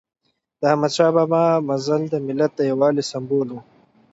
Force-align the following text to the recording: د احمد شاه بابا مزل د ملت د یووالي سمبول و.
د 0.59 0.61
احمد 0.71 0.91
شاه 0.97 1.11
بابا 1.15 1.41
مزل 1.69 2.01
د 2.09 2.15
ملت 2.27 2.51
د 2.55 2.59
یووالي 2.69 3.03
سمبول 3.11 3.47
و. 3.51 3.57